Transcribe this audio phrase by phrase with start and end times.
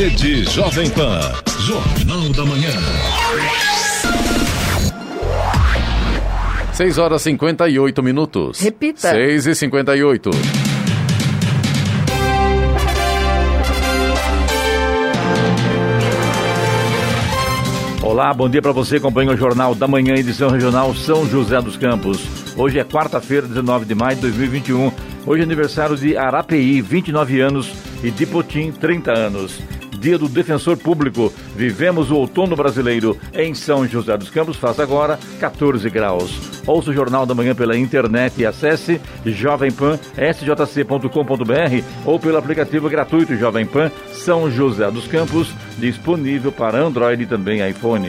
[0.00, 1.20] Rede Jovem Pan.
[1.58, 2.70] Jornal da Manhã.
[6.72, 8.60] 6 horas 58 minutos.
[8.60, 9.10] Repita.
[9.10, 10.30] 6 e 58.
[18.02, 18.96] Olá, bom dia para você.
[18.96, 22.26] Acompanha o Jornal da Manhã, edição regional São José dos Campos.
[22.56, 24.90] Hoje é quarta-feira, 19 de maio de 2021.
[25.26, 27.70] Hoje é aniversário de Arapeí, 29 anos,
[28.02, 29.60] e de Potim, 30 anos.
[30.00, 31.32] Dia do Defensor Público.
[31.54, 34.56] Vivemos o outono brasileiro em São José dos Campos.
[34.56, 36.32] Faz agora 14 graus.
[36.66, 43.66] Ouça o Jornal da Manhã pela internet e acesse jovempan.sjc.com.br ou pelo aplicativo gratuito Jovem
[43.66, 48.08] Pan São José dos Campos, disponível para Android e também iPhone.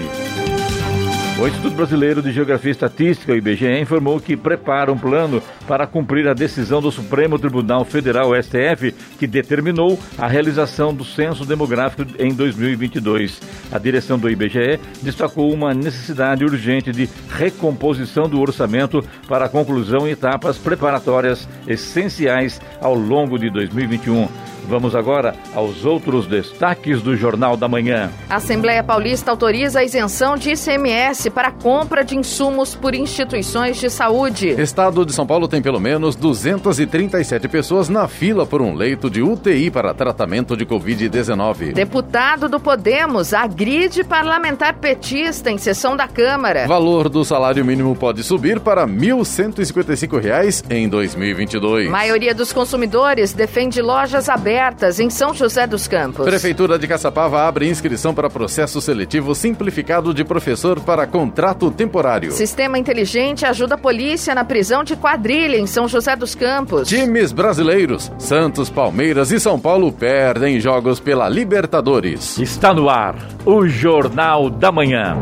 [1.42, 5.88] O Instituto Brasileiro de Geografia e Estatística, o IBGE, informou que prepara um plano para
[5.88, 12.06] cumprir a decisão do Supremo Tribunal Federal, STF, que determinou a realização do censo demográfico
[12.20, 13.42] em 2022.
[13.72, 20.08] A direção do IBGE destacou uma necessidade urgente de recomposição do orçamento para a conclusão
[20.08, 24.28] em etapas preparatórias essenciais ao longo de 2021.
[24.68, 28.12] Vamos agora aos outros destaques do Jornal da Manhã.
[28.30, 33.78] A Assembleia Paulista autoriza a isenção de ICMS para a compra de insumos por instituições
[33.78, 34.50] de saúde.
[34.50, 39.22] Estado de São Paulo tem pelo menos 237 pessoas na fila por um leito de
[39.22, 41.74] UTI para tratamento de Covid-19.
[41.74, 46.68] Deputado do Podemos agride parlamentar petista em sessão da Câmara.
[46.68, 51.90] Valor do salário mínimo pode subir para R$ 1.155 em 2022.
[51.90, 56.26] Maioria dos consumidores defende lojas abertas em São José dos Campos.
[56.26, 62.32] Prefeitura de Caçapava abre inscrição para processo seletivo simplificado de professor para contrato temporário.
[62.32, 66.88] Sistema inteligente ajuda a polícia na prisão de quadrilha em São José dos Campos.
[66.88, 72.40] Times brasileiros, Santos, Palmeiras e São Paulo perdem jogos pela Libertadores.
[72.40, 75.22] Está no ar o Jornal da Manhã.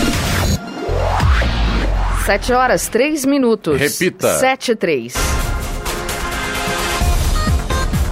[2.31, 3.77] Sete horas, três minutos.
[3.77, 4.39] Repita.
[4.39, 5.13] Sete, três.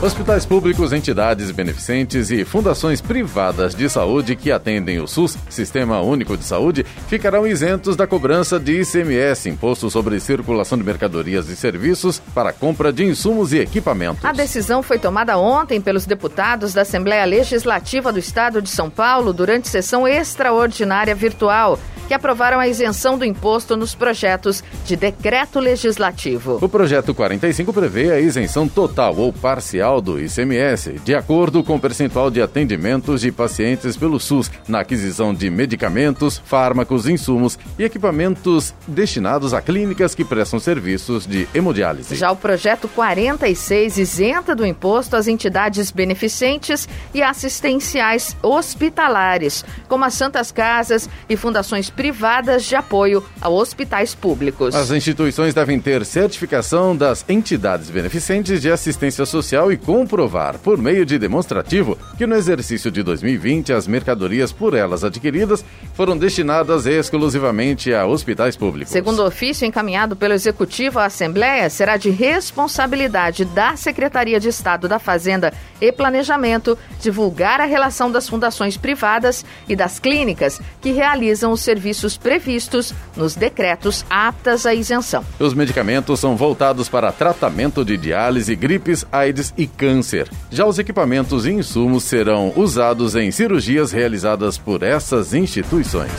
[0.02, 6.36] Hospitais públicos, entidades beneficentes e fundações privadas de saúde que atendem o SUS, Sistema Único
[6.36, 12.20] de Saúde, ficarão isentos da cobrança de ICMS, Imposto sobre Circulação de Mercadorias e Serviços,
[12.36, 14.26] para compra de insumos e equipamentos.
[14.26, 19.32] A decisão foi tomada ontem pelos deputados da Assembleia Legislativa do Estado de São Paulo
[19.32, 26.58] durante sessão extraordinária virtual, que aprovaram a isenção do imposto nos projetos de decreto legislativo.
[26.60, 31.80] O projeto 45 prevê a isenção total ou parcial do ICMS, de acordo com o
[31.80, 38.74] percentual de atendimentos de pacientes pelo SUS na aquisição de medicamentos, fármacos, insumos e equipamentos
[38.88, 42.16] destinados a clínicas que prestam serviços de hemodiálise.
[42.16, 50.16] Já o projeto 46 isenta do imposto as entidades beneficentes e assistenciais hospitalares, como as
[50.16, 54.74] Santas Casas e fundações privadas de apoio a hospitais públicos.
[54.74, 61.06] As instituições devem ter certificação das entidades beneficentes de assistência social e comprovar, por meio
[61.06, 67.94] de demonstrativo, que no exercício de 2020 as mercadorias por elas adquiridas foram destinadas exclusivamente
[67.94, 68.94] a hospitais públicos.
[68.94, 74.88] Segundo o ofício encaminhado pelo Executivo à Assembleia, será de responsabilidade da Secretaria de Estado
[74.88, 81.52] da Fazenda e Planejamento divulgar a relação das fundações privadas e das clínicas que realizam
[81.52, 85.24] os serviços previstos nos decretos aptas à isenção.
[85.40, 90.30] Os medicamentos são voltados para tratamento de diálise, gripes, AIDS e câncer.
[90.52, 96.12] Já os equipamentos e insumos serão usados em cirurgias realizadas por essas instituições.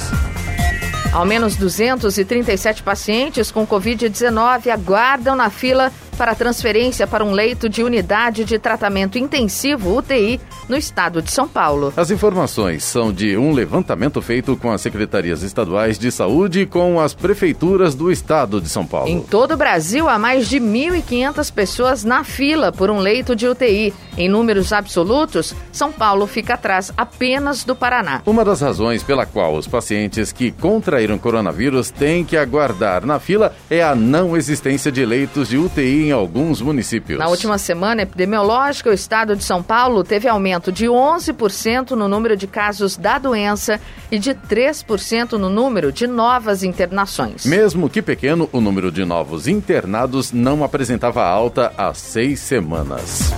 [1.13, 7.83] Ao menos 237 pacientes com Covid-19 aguardam na fila para transferência para um leito de
[7.83, 10.39] unidade de tratamento intensivo UTI
[10.69, 11.95] no estado de São Paulo.
[11.97, 17.01] As informações são de um levantamento feito com as secretarias estaduais de saúde e com
[17.01, 19.09] as prefeituras do estado de São Paulo.
[19.09, 23.49] Em todo o Brasil, há mais de 1.500 pessoas na fila por um leito de
[23.49, 28.21] UTI, Em números absolutos, São Paulo fica atrás apenas do Paraná.
[28.27, 33.55] Uma das razões pela qual os pacientes que contraíram coronavírus têm que aguardar na fila
[33.71, 37.19] é a não existência de leitos de UTI em alguns municípios.
[37.19, 42.37] Na última semana epidemiológica, o estado de São Paulo teve aumento de 11% no número
[42.37, 43.81] de casos da doença
[44.11, 47.47] e de 3% no número de novas internações.
[47.47, 53.33] Mesmo que pequeno, o número de novos internados não apresentava alta há seis semanas.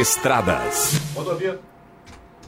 [0.00, 1.00] Estradas.
[1.14, 1.58] Rodovia.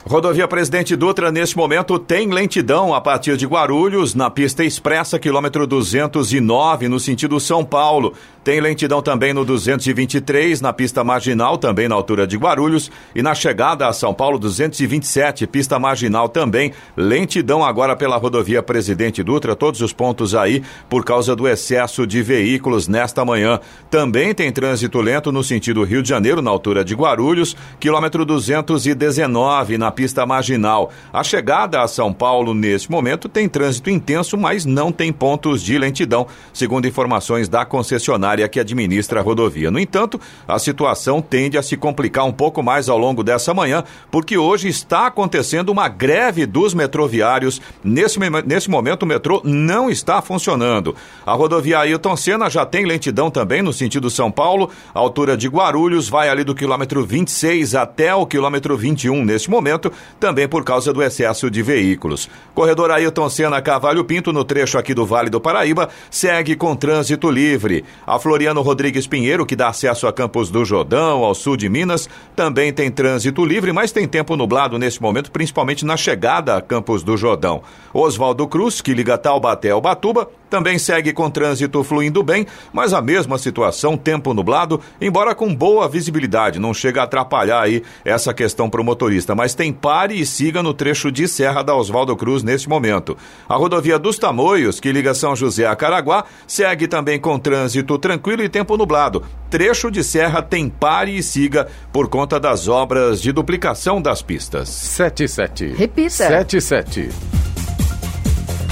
[0.09, 5.67] Rodovia Presidente Dutra, neste momento, tem lentidão a partir de Guarulhos, na pista expressa, quilômetro
[5.67, 8.15] 209, no sentido São Paulo.
[8.43, 12.91] Tem lentidão também no 223, na pista marginal, também na altura de Guarulhos.
[13.15, 16.73] E na chegada a São Paulo, 227, pista marginal também.
[16.97, 22.23] Lentidão agora pela rodovia Presidente Dutra, todos os pontos aí, por causa do excesso de
[22.23, 23.61] veículos nesta manhã.
[23.91, 29.77] Também tem trânsito lento no sentido Rio de Janeiro, na altura de Guarulhos, quilômetro 219,
[29.77, 30.93] na pista marginal.
[31.13, 35.77] A chegada a São Paulo, neste momento, tem trânsito intenso, mas não tem pontos de
[35.77, 39.73] lentidão, segundo informações da concessionária que administra a rodovia.
[39.73, 43.83] No entanto, a situação tende a se complicar um pouco mais ao longo dessa manhã,
[44.09, 47.61] porque hoje está acontecendo uma greve dos metroviários.
[47.83, 50.95] Nesse, nesse momento, o metrô não está funcionando.
[51.27, 56.09] A rodovia Ailton Senna já tem lentidão também no sentido São Paulo, altura de Guarulhos,
[56.09, 59.88] vai ali do quilômetro 26 até o quilômetro 21 neste momento,
[60.19, 62.29] também por causa do excesso de veículos.
[62.55, 67.31] Corredor Ailton Senna Cavalho Pinto, no trecho aqui do Vale do Paraíba, segue com trânsito
[67.31, 67.85] livre.
[68.07, 72.09] A Floriano Rodrigues Pinheiro, que dá acesso a Campos do Jordão, ao sul de Minas,
[72.35, 77.03] também tem trânsito livre, mas tem tempo nublado nesse momento, principalmente na chegada a Campos
[77.03, 77.63] do Jordão.
[77.93, 83.03] Oswaldo Cruz, que liga Taubaté ao Batuba, também segue com trânsito fluindo bem, mas a
[83.03, 88.71] mesma situação, tempo nublado, embora com boa visibilidade, não chega a atrapalhar aí essa questão
[88.71, 92.43] para o motorista, mas tem pare e siga no trecho de Serra da Oswaldo Cruz
[92.43, 93.17] neste momento.
[93.49, 98.43] A rodovia dos Tamoios, que liga São José a Caraguá, segue também com trânsito tranquilo
[98.43, 99.25] e tempo nublado.
[99.51, 104.69] Trecho de serra tem pare e siga por conta das obras de duplicação das pistas.
[104.69, 105.75] 77.
[105.75, 106.11] Repita.
[106.11, 107.09] 77.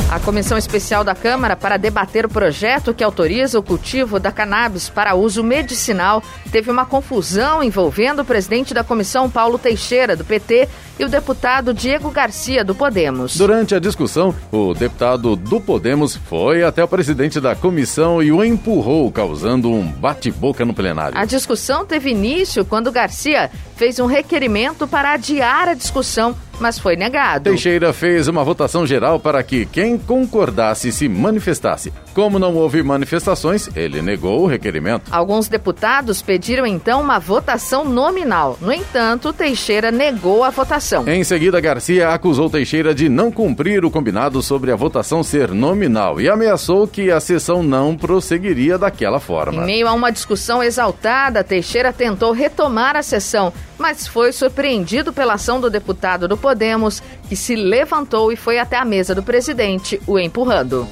[0.09, 4.89] A Comissão Especial da Câmara para debater o projeto que autoriza o cultivo da cannabis
[4.89, 6.23] para uso medicinal
[6.53, 11.75] teve uma confusão envolvendo o presidente da comissão, Paulo Teixeira, do PT, e o deputado
[11.75, 13.37] Diego Garcia, do Podemos.
[13.37, 18.45] Durante a discussão, o deputado do Podemos foi até o presidente da comissão e o
[18.45, 21.19] empurrou, causando um bate-boca no plenário.
[21.19, 26.97] A discussão teve início quando Garcia fez um requerimento para adiar a discussão mas foi
[26.97, 27.45] negado.
[27.45, 31.93] Teixeira fez uma votação geral para que quem concordasse se manifestasse.
[32.15, 35.13] Como não houve manifestações, ele negou o requerimento.
[35.13, 38.57] Alguns deputados pediram então uma votação nominal.
[38.61, 40.86] No entanto, Teixeira negou a votação.
[41.07, 46.21] Em seguida, Garcia acusou Teixeira de não cumprir o combinado sobre a votação ser nominal
[46.21, 49.63] e ameaçou que a sessão não prosseguiria daquela forma.
[49.63, 55.35] Em meio a uma discussão exaltada, Teixeira tentou retomar a sessão, mas foi surpreendido pela
[55.35, 60.01] ação do deputado do Podemos, que se levantou e foi até a mesa do presidente,
[60.07, 60.87] o empurrando.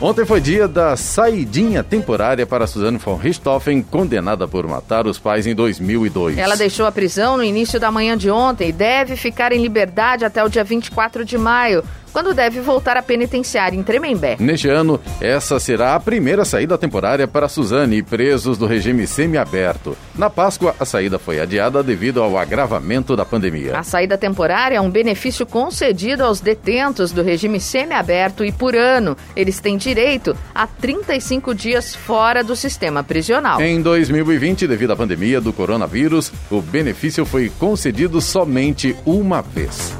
[0.00, 5.44] Ontem foi dia da saidinha temporária para Suzane von Richthofen, condenada por matar os pais
[5.44, 6.38] em 2002.
[6.38, 10.24] Ela deixou a prisão no início da manhã de ontem e deve ficar em liberdade
[10.24, 11.82] até o dia 24 de maio
[12.12, 14.36] quando deve voltar à penitenciária em Tremembé.
[14.38, 19.96] Neste ano, essa será a primeira saída temporária para Suzane e presos do regime semiaberto.
[20.14, 23.78] Na Páscoa, a saída foi adiada devido ao agravamento da pandemia.
[23.78, 29.16] A saída temporária é um benefício concedido aos detentos do regime semiaberto e por ano.
[29.36, 33.60] Eles têm direito a 35 dias fora do sistema prisional.
[33.60, 39.94] Em 2020, devido à pandemia do coronavírus, o benefício foi concedido somente uma vez.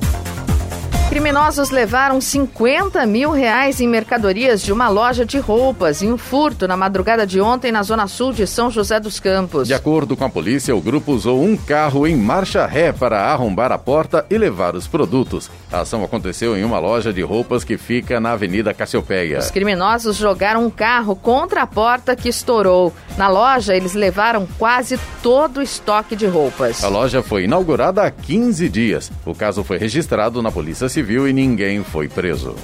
[1.19, 6.69] Criminosos levaram 50 mil reais em mercadorias de uma loja de roupas em um furto
[6.69, 9.67] na madrugada de ontem na zona sul de São José dos Campos.
[9.67, 13.73] De acordo com a polícia, o grupo usou um carro em marcha ré para arrombar
[13.73, 15.51] a porta e levar os produtos.
[15.73, 19.41] A ação aconteceu em uma loja de roupas que fica na Avenida Cassiopeia.
[19.41, 22.95] Os criminosos jogaram um carro contra a porta que estourou.
[23.17, 26.85] Na loja, eles levaram quase todo o estoque de roupas.
[26.85, 29.11] A loja foi inaugurada há 15 dias.
[29.27, 32.55] O caso foi registrado na Polícia Civil Civil e ninguém foi preso.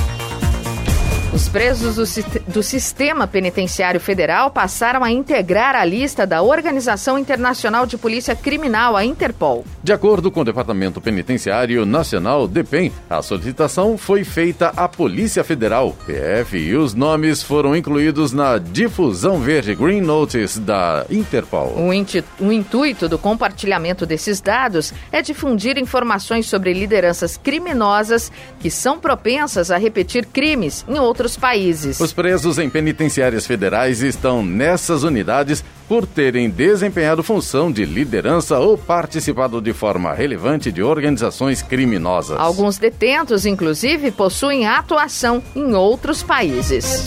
[1.33, 7.87] Os presos do, do, Sistema Penitenciário Federal passaram a integrar a lista da Organização Internacional
[7.87, 9.65] de Polícia Criminal, a Interpol.
[9.85, 15.97] De acordo com o Departamento Penitenciário Nacional, DEPEN, a solicitação foi feita à Polícia Federal,
[16.07, 21.75] PF, e os nomes foram incluídos na difusão verde Green Notice da Interpol.
[21.77, 29.01] O, o intuito do compartilhamento desses dados é difundir informações sobre lideranças criminosas que são
[29.01, 31.99] propensas a repetir crimes em outros países.
[31.99, 38.79] Os presos em penitenciárias federais estão nessas unidades por terem desempenhado função de liderança ou
[38.79, 42.41] participado de forma relevante de organizações criminosas.
[42.41, 47.05] Alguns detentos, inclusive, possuem atuação em outros países.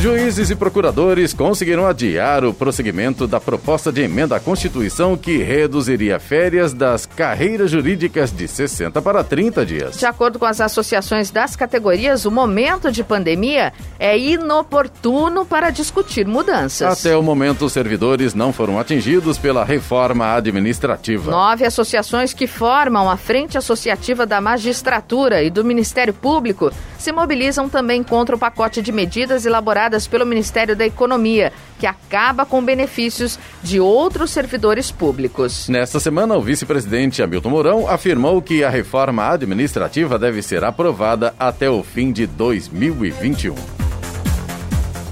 [0.00, 6.20] Juízes e procuradores conseguiram adiar o prosseguimento da proposta de emenda à Constituição que reduziria
[6.20, 9.98] férias das carreiras jurídicas de 60 para 30 dias.
[9.98, 16.28] De acordo com as associações das categorias, o momento de pandemia é inoportuno para discutir
[16.28, 17.00] mudanças.
[17.00, 21.28] Até o momento, os servidores não foram atingidos pela reforma administrativa.
[21.28, 27.68] Nove associações que formam a Frente Associativa da Magistratura e do Ministério Público se mobilizam
[27.68, 33.38] também contra o pacote de medidas elaboradas pelo Ministério da Economia, que acaba com benefícios
[33.62, 35.68] de outros servidores públicos.
[35.68, 41.70] Nesta semana, o vice-presidente Hamilton Mourão afirmou que a reforma administrativa deve ser aprovada até
[41.70, 43.77] o fim de 2021.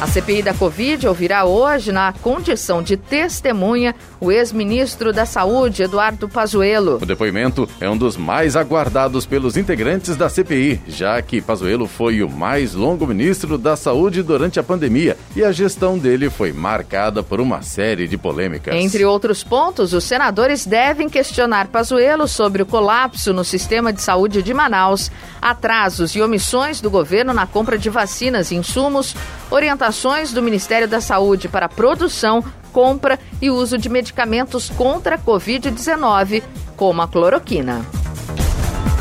[0.00, 6.28] A CPI da Covid ouvirá hoje, na condição de testemunha, o ex-ministro da Saúde, Eduardo
[6.28, 7.00] Pazuello.
[7.02, 12.22] O depoimento é um dos mais aguardados pelos integrantes da CPI, já que Pazuello foi
[12.22, 17.20] o mais longo ministro da Saúde durante a pandemia e a gestão dele foi marcada
[17.20, 18.76] por uma série de polêmicas.
[18.76, 24.44] Entre outros pontos, os senadores devem questionar Pazuello sobre o colapso no sistema de saúde
[24.44, 25.10] de Manaus,
[25.42, 29.16] atrasos e omissões do governo na compra de vacinas e insumos,
[29.50, 29.87] orientações
[30.32, 36.42] do Ministério da Saúde para produção, compra e uso de medicamentos contra a Covid-19,
[36.76, 37.97] como a cloroquina.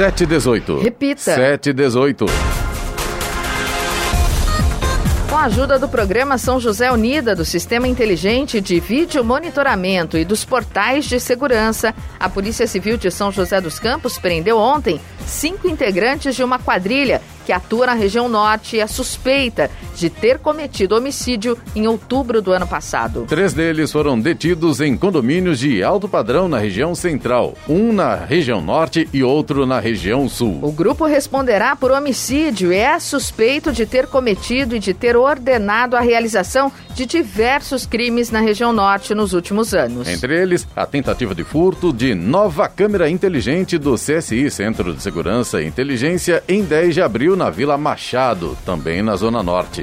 [0.00, 0.78] Sete dezoito.
[0.78, 1.34] Repita.
[1.34, 2.24] Sete dezoito.
[5.28, 10.24] Com a ajuda do programa São José Unida, do Sistema Inteligente de Vídeo Monitoramento e
[10.24, 15.68] dos portais de segurança, a Polícia Civil de São José dos Campos prendeu ontem cinco
[15.68, 20.94] integrantes de uma quadrilha que atua na região norte e é suspeita de ter cometido
[20.94, 23.24] homicídio em outubro do ano passado.
[23.28, 28.60] Três deles foram detidos em condomínios de alto padrão na região central, um na região
[28.60, 30.60] norte e outro na região sul.
[30.62, 35.96] O grupo responderá por homicídio e é suspeito de ter cometido e de ter ordenado
[35.96, 40.06] a realização de diversos crimes na região norte nos últimos anos.
[40.06, 45.60] Entre eles, a tentativa de furto de nova câmera inteligente do CSI, Centro de Segurança
[45.60, 49.82] e Inteligência, em 10 de abril na Vila Machado, também na Zona Norte.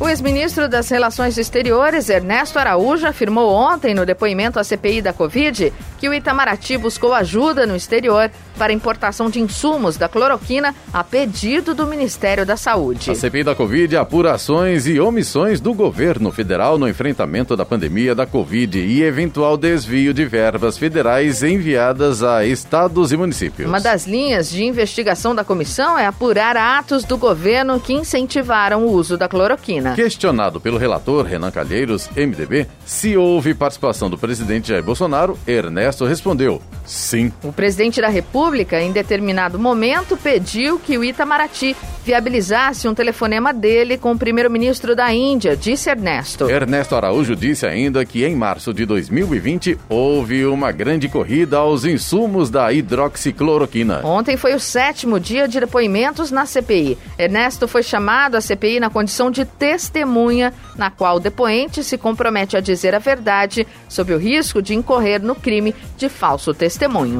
[0.00, 5.72] O ex-ministro das Relações Exteriores, Ernesto Araújo, afirmou ontem no depoimento à CPI da Covid
[5.98, 11.74] que o Itamaraty buscou ajuda no exterior para importação de insumos da cloroquina a pedido
[11.74, 13.10] do Ministério da Saúde.
[13.10, 18.14] A CPI da Covid apura ações e omissões do governo federal no enfrentamento da pandemia
[18.14, 23.68] da Covid e eventual desvio de verbas federais enviadas a estados e municípios.
[23.68, 28.92] Uma das linhas de investigação da comissão é apurar atos do governo que incentivaram o
[28.92, 29.83] uso da cloroquina.
[29.92, 36.62] Questionado pelo relator Renan Calheiros, MDB, se houve participação do presidente Jair Bolsonaro, Ernesto respondeu:
[36.84, 37.32] sim.
[37.42, 43.96] O presidente da República, em determinado momento, pediu que o Itamaraty viabilizasse um telefonema dele
[43.96, 46.50] com o primeiro-ministro da Índia, disse Ernesto.
[46.50, 52.50] Ernesto Araújo disse ainda que em março de 2020 houve uma grande corrida aos insumos
[52.50, 54.02] da hidroxicloroquina.
[54.04, 56.98] Ontem foi o sétimo dia de depoimentos na CPI.
[57.18, 62.56] Ernesto foi chamado à CPI na condição de testemunha, na qual o depoente se compromete
[62.56, 67.18] a dizer a verdade sob o risco de incorrer no crime de falso testemunho.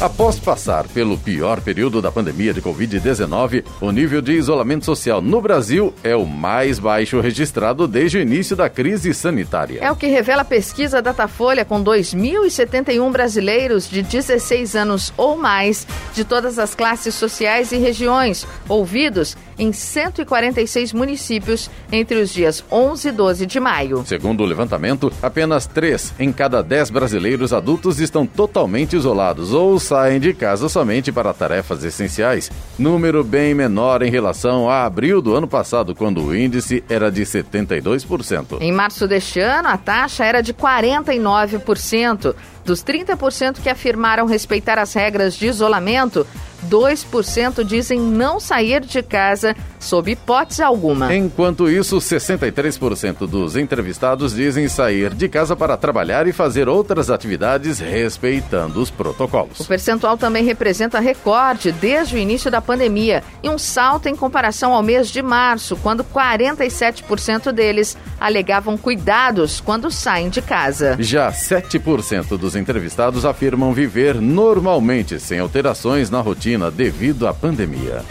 [0.00, 5.40] Após passar pelo pior período da pandemia de Covid-19, o nível de isolamento social no
[5.40, 9.78] Brasil é o mais baixo registrado desde o início da crise sanitária.
[9.80, 15.86] É o que revela a pesquisa Datafolha com 2.071 brasileiros de 16 anos ou mais
[16.12, 23.08] de todas as classes sociais e regiões, ouvidos em 146 municípios entre os dias 11
[23.08, 24.04] e 12 de maio.
[24.06, 30.20] Segundo o levantamento, apenas 3 em cada 10 brasileiros adultos estão totalmente isolados ou saem
[30.20, 35.46] de casa somente para tarefas essenciais, número bem menor em relação a abril do ano
[35.46, 38.58] passado, quando o índice era de 72%.
[38.60, 42.34] Em março deste ano, a taxa era de 49%.
[42.64, 46.26] Dos 30% que afirmaram respeitar as regras de isolamento,
[46.64, 51.14] 2% dizem não sair de casa sob hipótese alguma.
[51.14, 57.80] Enquanto isso, 63% dos entrevistados dizem sair de casa para trabalhar e fazer outras atividades
[57.80, 59.60] respeitando os protocolos.
[59.60, 64.72] O percentual também representa recorde desde o início da pandemia e um salto em comparação
[64.72, 70.96] ao mês de março, quando 47% deles alegavam cuidados quando saem de casa.
[70.98, 78.02] Já 7% dos entrevistados afirmam viver normalmente, sem alterações na rotina devido à pandemia.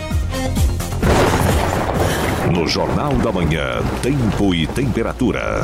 [2.53, 5.63] No Jornal da Manhã, Tempo e Temperatura.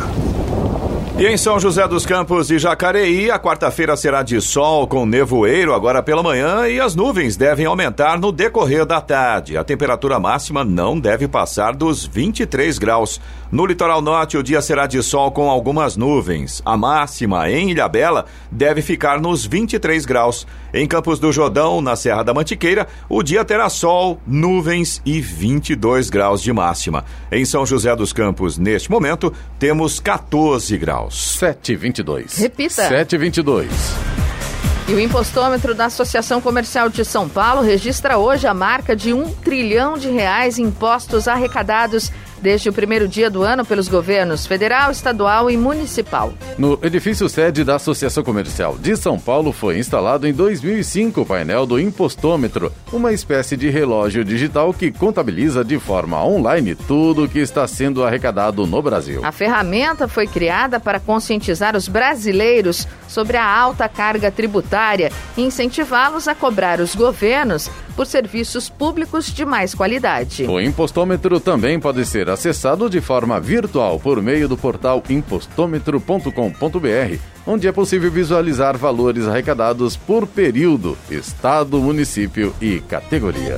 [1.20, 5.74] E em São José dos Campos e Jacareí, a quarta-feira será de sol com nevoeiro
[5.74, 9.58] agora pela manhã e as nuvens devem aumentar no decorrer da tarde.
[9.58, 13.20] A temperatura máxima não deve passar dos 23 graus.
[13.52, 16.62] No litoral norte, o dia será de sol com algumas nuvens.
[16.64, 20.48] A máxima em Ilhabela deve ficar nos 23 graus.
[20.74, 26.10] Em Campos do Jordão, na Serra da Mantiqueira, o dia terá sol, nuvens e 22
[26.10, 27.04] graus de máxima.
[27.30, 31.09] Em São José dos Campos, neste momento, temos 14 graus.
[31.10, 32.38] 722.
[32.38, 32.88] Repita.
[32.88, 33.70] 722.
[34.88, 39.32] E o impostômetro da Associação Comercial de São Paulo registra hoje a marca de um
[39.32, 44.92] trilhão de reais em impostos arrecadados desde o primeiro dia do ano pelos governos federal,
[44.92, 46.34] estadual e municipal.
[46.58, 51.66] No edifício sede da Associação Comercial de São Paulo foi instalado em 2005 o painel
[51.66, 57.40] do impostômetro, uma espécie de relógio digital que contabiliza de forma online tudo o que
[57.40, 59.22] está sendo arrecadado no Brasil.
[59.24, 66.28] A ferramenta foi criada para conscientizar os brasileiros sobre a alta carga tributária e incentivá-los
[66.28, 70.46] a cobrar os governos por serviços públicos de mais qualidade.
[70.46, 77.68] O impostômetro também pode ser acessado de forma virtual por meio do portal impostômetro.com.br, onde
[77.68, 83.58] é possível visualizar valores arrecadados por período, estado, município e categoria.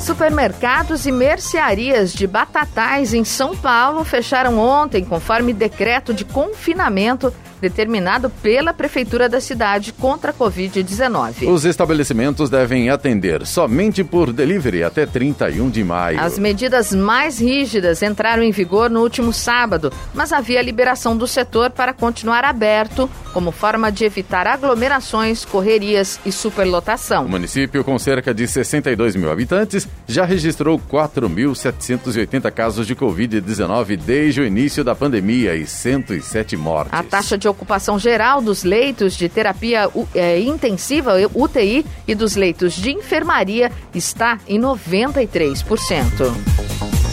[0.00, 8.28] Supermercados e mercearias de Batatais em São Paulo fecharam ontem, conforme decreto de confinamento determinado
[8.28, 11.48] pela Prefeitura da cidade contra a Covid-19.
[11.48, 16.20] Os estabelecimentos devem atender somente por delivery até 31 de maio.
[16.20, 21.70] As medidas mais rígidas entraram em vigor no último sábado, mas havia liberação do setor
[21.70, 27.26] para continuar aberto, como forma de evitar aglomerações, correrias e superlotação.
[27.26, 34.40] O município, com cerca de 62 mil habitantes, já registrou 4.780 casos de Covid-19 desde
[34.40, 36.92] o início da pandemia e 107 mortes.
[36.92, 42.74] A taxa de ocupação geral dos leitos de terapia é, intensiva, UTI, e dos leitos
[42.74, 46.32] de enfermaria está em 93%.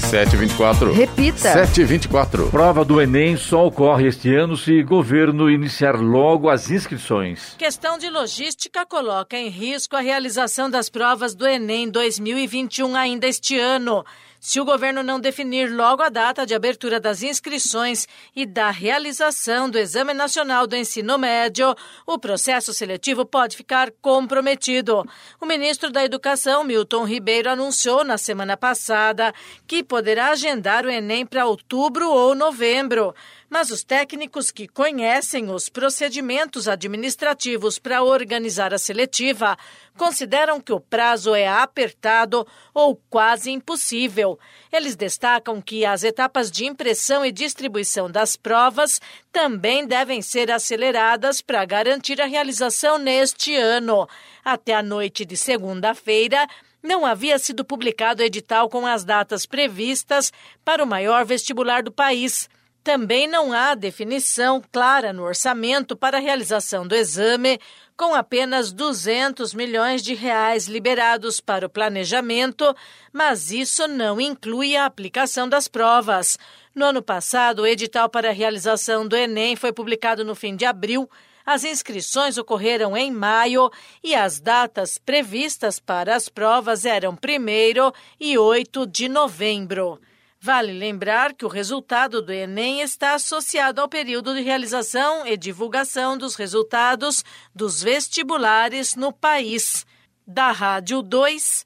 [0.10, 0.92] 724.
[0.92, 1.38] Repita.
[1.38, 2.50] 724.
[2.50, 7.54] Prova do Enem só ocorre este ano se o governo iniciar logo as inscrições.
[7.58, 13.60] Questão de logística coloca em risco a realização das provas do Enem 2021 ainda este
[13.60, 14.04] ano.
[14.40, 19.70] Se o governo não definir logo a data de abertura das inscrições e da realização
[19.70, 21.76] do Exame Nacional do Ensino Médio,
[22.08, 25.06] o processo seletivo pode ficar comprometido.
[25.42, 29.34] O ministro da Educação, Milton Ribeiro, anunciou na semana passada
[29.68, 33.14] que poderá agendar o Enem para outubro ou novembro
[33.50, 39.58] mas os técnicos que conhecem os procedimentos administrativos para organizar a seletiva
[40.00, 44.40] consideram que o prazo é apertado ou quase impossível.
[44.72, 51.42] Eles destacam que as etapas de impressão e distribuição das provas também devem ser aceleradas
[51.42, 54.08] para garantir a realização neste ano.
[54.44, 56.48] Até a noite de segunda-feira,
[56.82, 60.32] não havia sido publicado edital com as datas previstas
[60.64, 62.50] para o maior vestibular do país.
[62.84, 67.60] Também não há definição clara no orçamento para a realização do exame,
[67.98, 72.74] com apenas 200 milhões de reais liberados para o planejamento,
[73.12, 76.38] mas isso não inclui a aplicação das provas.
[76.74, 80.64] No ano passado, o edital para a realização do Enem foi publicado no fim de
[80.64, 81.10] abril.
[81.46, 83.70] As inscrições ocorreram em maio
[84.02, 90.00] e as datas previstas para as provas eram 1 e 8 de novembro.
[90.42, 96.18] Vale lembrar que o resultado do Enem está associado ao período de realização e divulgação
[96.18, 99.86] dos resultados dos vestibulares no país.
[100.26, 101.66] Da Rádio 2,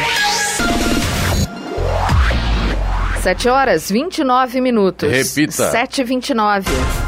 [3.21, 5.09] 7 horas 29 minutos.
[5.11, 5.69] Repita.
[5.71, 7.00] 7 e 29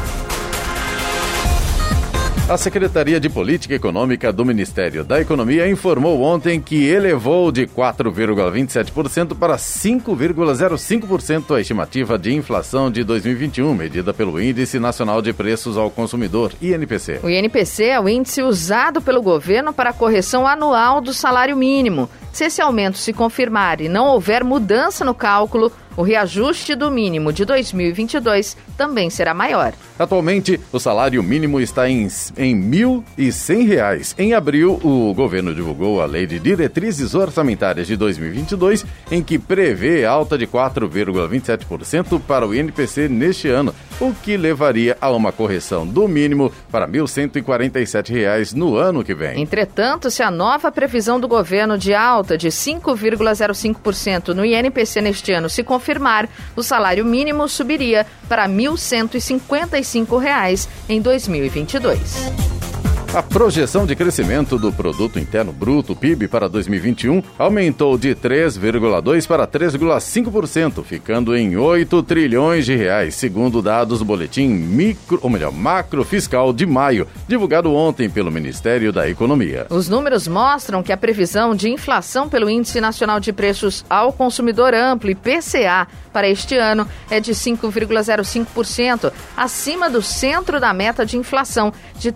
[2.46, 9.34] A Secretaria de Política Econômica do Ministério da Economia informou ontem que elevou de 4,27%
[9.34, 15.90] para 5,05% a estimativa de inflação de 2021, medida pelo Índice Nacional de Preços ao
[15.90, 17.20] Consumidor, INPC.
[17.22, 22.10] O INPC é o índice usado pelo governo para a correção anual do salário mínimo.
[22.30, 27.32] Se esse aumento se confirmar e não houver mudança no cálculo, o reajuste do mínimo
[27.32, 29.72] de 2022 também será maior.
[29.98, 34.14] Atualmente, o salário mínimo está em, em R$ 1.100.
[34.18, 40.04] Em abril, o governo divulgou a Lei de Diretrizes Orçamentárias de 2022, em que prevê
[40.04, 46.08] alta de 4,27% para o INPC neste ano, o que levaria a uma correção do
[46.08, 49.40] mínimo para R$ 1.147 no ano que vem.
[49.40, 55.48] Entretanto, se a nova previsão do governo de alta de 5,05% no INPC neste ano
[55.48, 62.73] se confirmar, o salário mínimo subiria para R$ 1.155 em 2022.
[63.14, 69.46] A projeção de crescimento do produto interno bruto PIB para 2021 aumentou de 3,2 para
[69.46, 76.04] 3,5%, ficando em 8 trilhões de reais, segundo dados do boletim micro, ou melhor, macro
[76.04, 79.68] fiscal de maio, divulgado ontem pelo Ministério da Economia.
[79.70, 84.74] Os números mostram que a previsão de inflação pelo Índice Nacional de Preços ao Consumidor
[84.74, 91.72] Amplo IPCA para este ano é de 5,05%, acima do centro da meta de inflação
[91.96, 92.10] de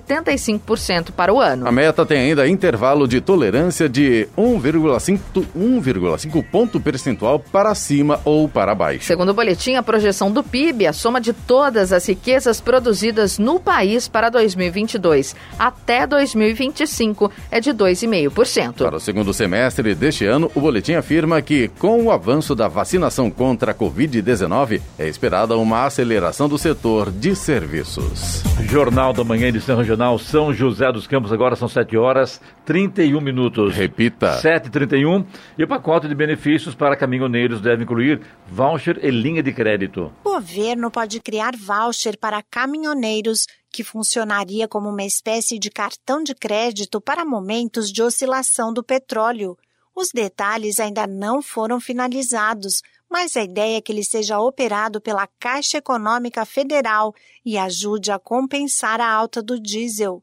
[0.00, 1.66] 3,75% para o ano.
[1.66, 8.74] A meta tem ainda intervalo de tolerância de 1,5 ponto percentual para cima ou para
[8.74, 9.04] baixo.
[9.04, 13.60] Segundo o boletim, a projeção do PIB, a soma de todas as riquezas produzidas no
[13.60, 18.76] país para 2022 até 2025 é de 2,5%.
[18.76, 23.30] Para o segundo semestre deste ano, o boletim afirma que, com o avanço da vacinação
[23.30, 28.42] contra a Covid-19, é esperada uma aceleração do setor de serviços.
[28.68, 33.74] Jornal da Manhã, edição regional São José dos Campos, agora são 7 horas 31 minutos.
[33.74, 34.40] Repita.
[34.40, 35.26] 7h31.
[35.58, 40.12] E o pacote de benefícios para caminhoneiros deve incluir voucher e linha de crédito.
[40.22, 46.36] O governo pode criar voucher para caminhoneiros que funcionaria como uma espécie de cartão de
[46.36, 49.56] crédito para momentos de oscilação do petróleo.
[49.94, 55.26] Os detalhes ainda não foram finalizados, mas a ideia é que ele seja operado pela
[55.26, 57.12] Caixa Econômica Federal
[57.44, 60.22] e ajude a compensar a alta do diesel.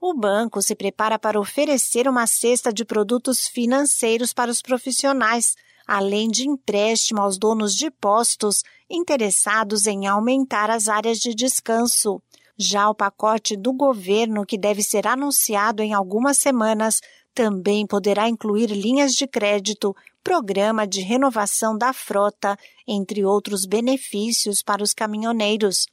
[0.00, 6.28] O banco se prepara para oferecer uma cesta de produtos financeiros para os profissionais, além
[6.28, 12.22] de empréstimo aos donos de postos interessados em aumentar as áreas de descanso.
[12.56, 17.00] Já o pacote do governo, que deve ser anunciado em algumas semanas,
[17.34, 19.94] também poderá incluir linhas de crédito,
[20.28, 22.54] programa de renovação da frota,
[22.86, 25.86] entre outros benefícios para os caminhoneiros.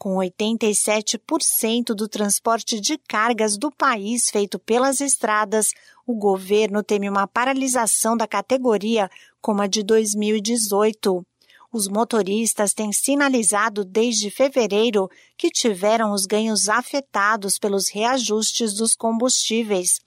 [0.00, 5.68] Com 87% do transporte de cargas do país feito pelas estradas,
[6.04, 9.08] o governo teme uma paralisação da categoria
[9.40, 11.24] como a de 2018.
[11.72, 20.00] Os motoristas têm sinalizado desde fevereiro que tiveram os ganhos afetados pelos reajustes dos combustíveis.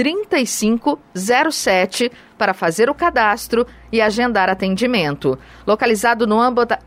[0.01, 5.37] 3507 para fazer o cadastro e agendar atendimento.
[5.67, 6.39] Localizado no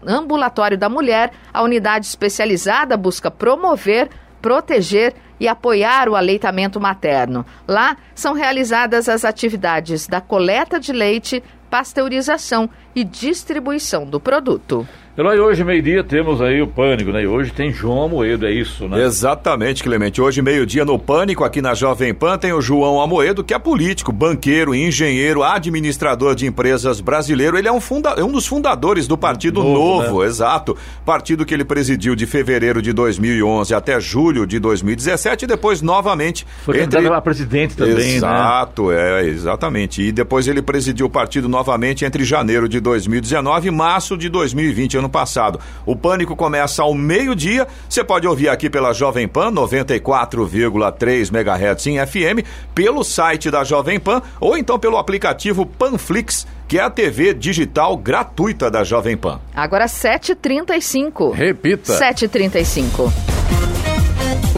[0.04, 4.10] ambulatório da mulher, a unidade especializada busca promover,
[4.42, 7.46] proteger e apoiar o aleitamento materno.
[7.68, 14.84] Lá são realizadas as atividades da coleta de leite, pasteurização e distribuição do produto.
[15.16, 17.22] Eloy, hoje, meio-dia, temos aí o Pânico, né?
[17.22, 19.00] E hoje tem João Amoedo, é isso, né?
[19.04, 20.20] Exatamente, Clemente.
[20.20, 24.10] Hoje, meio-dia, no Pânico, aqui na Jovem Pan, tem o João Amoedo, que é político,
[24.10, 27.56] banqueiro, engenheiro, administrador de empresas brasileiro.
[27.56, 30.26] Ele é um, funda é um dos fundadores do Partido Novo, Novo né?
[30.26, 30.76] exato.
[31.06, 36.44] Partido que ele presidiu de fevereiro de 2011 até julho de 2017 e depois, novamente...
[36.64, 37.06] Foi entre...
[37.06, 38.16] a presidente também, né?
[38.16, 39.22] Exato, né?
[39.22, 40.02] é, exatamente.
[40.02, 45.03] E depois ele presidiu o partido novamente entre janeiro de 2019 e março de 2020,
[45.04, 45.60] ano passado.
[45.86, 47.66] O Pânico começa ao meio-dia.
[47.88, 54.00] Você pode ouvir aqui pela Jovem Pan 94,3 MHz em FM, pelo site da Jovem
[54.00, 59.38] Pan ou então pelo aplicativo Panflix que é a TV digital gratuita da Jovem Pan.
[59.54, 61.32] Agora 7h35.
[61.32, 61.92] Repita.
[61.92, 63.12] 7h35.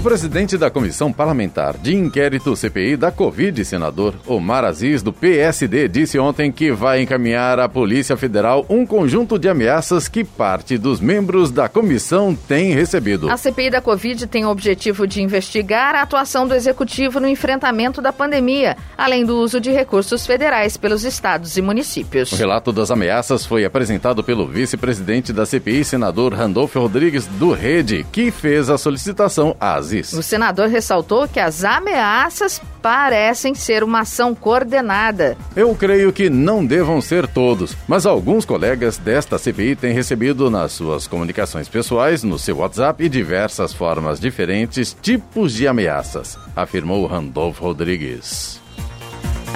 [0.07, 5.89] O presidente da Comissão Parlamentar de Inquérito CPI da Covid, senador Omar Aziz, do PSD,
[5.89, 11.01] disse ontem que vai encaminhar à Polícia Federal um conjunto de ameaças que parte dos
[11.01, 13.29] membros da comissão tem recebido.
[13.29, 18.01] A CPI da Covid tem o objetivo de investigar a atuação do executivo no enfrentamento
[18.01, 22.31] da pandemia, além do uso de recursos federais pelos estados e municípios.
[22.31, 28.07] O relato das ameaças foi apresentado pelo vice-presidente da CPI, senador Randolfo Rodrigues do Rede,
[28.13, 34.35] que fez a solicitação às O senador ressaltou que as ameaças parecem ser uma ação
[34.35, 35.37] coordenada.
[35.55, 40.73] Eu creio que não devam ser todos, mas alguns colegas desta CPI têm recebido nas
[40.73, 47.65] suas comunicações pessoais, no seu WhatsApp e diversas formas diferentes tipos de ameaças, afirmou Randolfo
[47.65, 48.66] Rodrigues.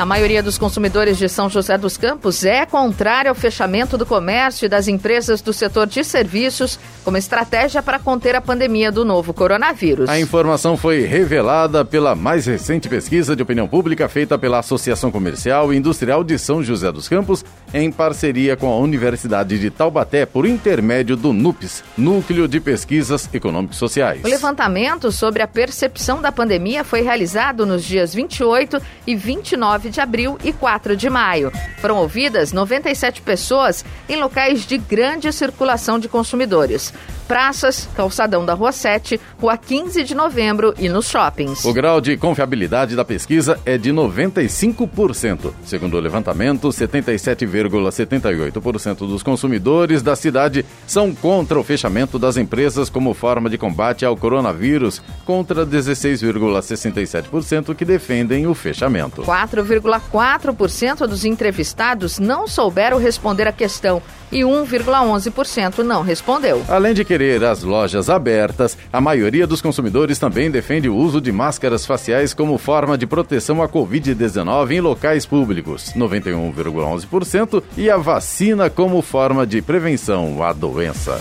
[0.01, 4.65] A maioria dos consumidores de São José dos Campos é contrária ao fechamento do comércio
[4.65, 9.35] e das empresas do setor de serviços como estratégia para conter a pandemia do novo
[9.35, 10.09] coronavírus.
[10.09, 15.71] A informação foi revelada pela mais recente pesquisa de opinião pública feita pela Associação Comercial
[15.71, 20.47] e Industrial de São José dos Campos, em parceria com a Universidade de Taubaté, por
[20.47, 24.23] intermédio do NUPES, Núcleo de Pesquisas Econômicos Sociais.
[24.25, 30.01] O levantamento sobre a percepção da pandemia foi realizado nos dias 28 e 29 de
[30.01, 31.53] abril e 4 de maio.
[31.79, 36.93] Foram ouvidas 97 pessoas em locais de grande circulação de consumidores
[37.31, 41.65] praças, calçadão da Rua 7, Rua 15 de Novembro e nos shoppings.
[41.65, 45.53] O grau de confiabilidade da pesquisa é de 95%.
[45.65, 53.15] Segundo o levantamento, 77,78% dos consumidores da cidade são contra o fechamento das empresas como
[53.15, 59.23] forma de combate ao coronavírus, contra 16,67% que defendem o fechamento.
[59.23, 66.63] 4,4% dos entrevistados não souberam responder a questão e 1,11% não respondeu.
[66.69, 71.33] Além de querer as lojas abertas, a maioria dos consumidores também defende o uso de
[71.33, 78.71] máscaras faciais como forma de proteção à Covid-19 em locais públicos, 91,11%, e a vacina
[78.71, 81.21] como forma de prevenção à doença.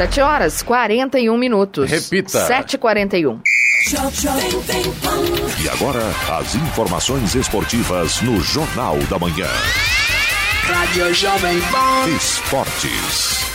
[0.00, 1.90] 7 horas 41 minutos.
[1.90, 2.48] Repita.
[2.48, 3.42] 7h41.
[5.62, 6.00] E agora,
[6.38, 9.48] as informações esportivas no Jornal da Manhã.
[10.62, 12.08] Rádio Jovem Pan.
[12.16, 13.49] Esportes.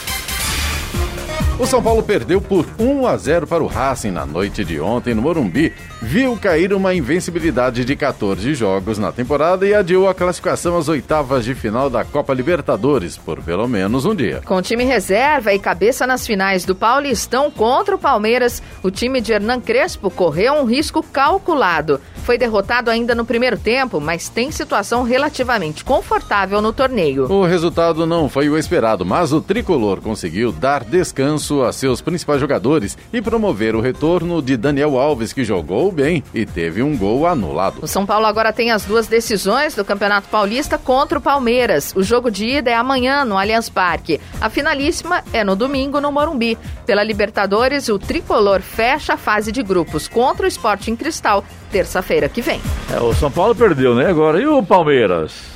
[1.57, 5.13] O São Paulo perdeu por 1 a 0 para o Racing na noite de ontem
[5.13, 10.77] no Morumbi viu cair uma invencibilidade de 14 jogos na temporada e adiou a classificação
[10.77, 14.41] às oitavas de final da Copa Libertadores por pelo menos um dia.
[14.45, 19.31] Com time reserva e cabeça nas finais do Paulistão contra o Palmeiras, o time de
[19.31, 22.01] Hernan Crespo correu um risco calculado.
[22.25, 27.31] Foi derrotado ainda no primeiro tempo, mas tem situação relativamente confortável no torneio.
[27.31, 32.41] O resultado não foi o esperado, mas o tricolor conseguiu dar descanso a seus principais
[32.41, 37.27] jogadores e promover o retorno de Daniel Alves, que jogou bem e teve um gol
[37.27, 37.77] anulado.
[37.83, 41.93] O São Paulo agora tem as duas decisões do Campeonato Paulista contra o Palmeiras.
[41.95, 44.19] O jogo de ida é amanhã no Allianz Parque.
[44.41, 46.57] A finalíssima é no domingo no Morumbi.
[46.88, 51.43] Pela Libertadores, o tricolor fecha a fase de grupos contra o Sporting Cristal
[51.75, 52.62] terça-feira que vem.
[52.93, 54.08] É, o São Paulo perdeu, né?
[54.08, 55.54] Agora e o Palmeiras?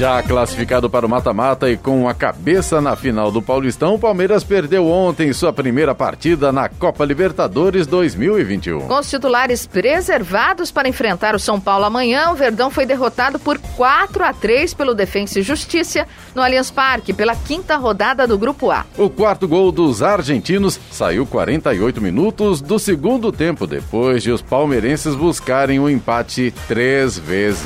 [0.00, 4.42] Já classificado para o mata-mata e com a cabeça na final do Paulistão, o Palmeiras
[4.42, 8.80] perdeu ontem sua primeira partida na Copa Libertadores 2021.
[8.88, 13.58] Com os titulares preservados para enfrentar o São Paulo amanhã, o Verdão foi derrotado por
[13.58, 18.70] 4 a 3 pelo Defensa e Justiça no Allianz Parque pela quinta rodada do Grupo
[18.70, 18.86] A.
[18.96, 25.14] O quarto gol dos argentinos saiu 48 minutos do segundo tempo, depois de os palmeirenses
[25.14, 27.60] buscarem o um empate três vezes.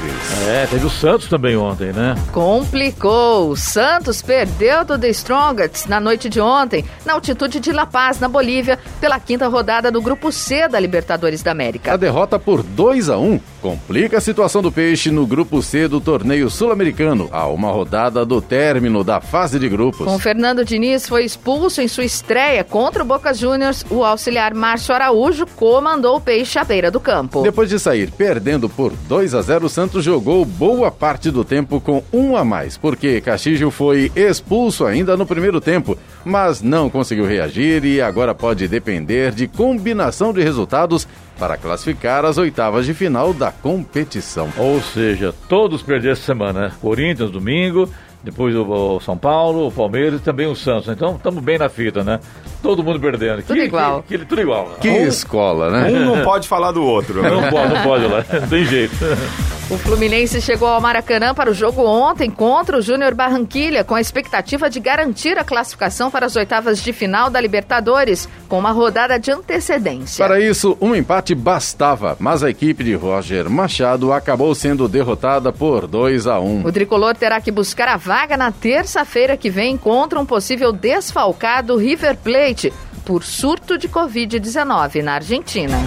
[0.48, 2.16] É, teve o Santos também ontem, né?
[2.32, 3.50] Complicou.
[3.50, 8.18] O Santos perdeu do The Strongest na noite de ontem, na altitude de La Paz,
[8.20, 11.92] na Bolívia, pela quinta rodada do Grupo C da Libertadores da América.
[11.92, 16.00] A derrota por 2 a 1 complica a situação do Peixe no Grupo C do
[16.00, 20.06] torneio sul-americano, a uma rodada do término da fase de grupos.
[20.06, 24.94] Com Fernando Diniz foi expulso em sua estreia contra o Boca Juniors, o auxiliar Márcio
[24.94, 27.42] Araújo comandou o Peixe à beira do campo.
[27.42, 31.81] Depois de sair perdendo por 2 a 0, o Santos jogou boa parte do tempo
[31.81, 37.27] com um a mais, porque Castillo foi expulso ainda no primeiro tempo, mas não conseguiu
[37.27, 41.08] reagir e agora pode depender de combinação de resultados
[41.38, 44.48] para classificar as oitavas de final da competição.
[44.56, 46.73] Ou seja, todos perderam essa semana, né?
[46.81, 47.88] Corinthians domingo,
[48.25, 50.88] depois o São Paulo, o Palmeiras e também o Santos.
[50.88, 52.19] Então estamos bem na fita, né?
[52.62, 53.42] Todo mundo perdendo.
[53.42, 54.02] Tudo que, igual.
[54.02, 54.71] Que, que, tudo igual.
[54.81, 55.90] Que um, escola, né?
[55.92, 57.21] Um não pode falar do outro.
[57.21, 57.31] Né?
[57.31, 58.25] Não pode, não pode lá.
[58.40, 58.94] Não tem jeito.
[59.71, 64.00] O Fluminense chegou ao Maracanã para o jogo ontem contra o Júnior Barranquilha, com a
[64.00, 69.19] expectativa de garantir a classificação para as oitavas de final da Libertadores, com uma rodada
[69.19, 70.23] de antecedência.
[70.23, 75.87] Para isso, um empate bastava, mas a equipe de Roger Machado acabou sendo derrotada por
[75.87, 76.67] 2 a 1.
[76.67, 81.79] O tricolor terá que buscar a vaga na terça-feira que vem contra um possível desfalcado
[81.79, 82.71] River Plate
[83.02, 85.79] por surto de Covid-19 na Argentina.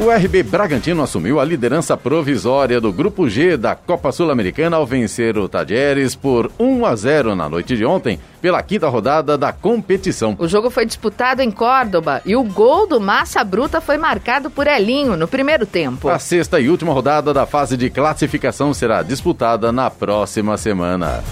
[0.00, 5.36] O RB Bragantino assumiu a liderança provisória do Grupo G da Copa Sul-Americana ao vencer
[5.36, 10.34] o Tadieres por 1 a 0 na noite de ontem, pela quinta rodada da competição.
[10.38, 14.66] O jogo foi disputado em Córdoba e o gol do Massa Bruta foi marcado por
[14.66, 16.08] Elinho no primeiro tempo.
[16.08, 21.22] A sexta e última rodada da fase de classificação será disputada na próxima semana.